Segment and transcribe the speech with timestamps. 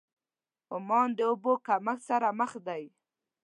[0.73, 2.83] عمان د اوبو کمښت سره مخ دی.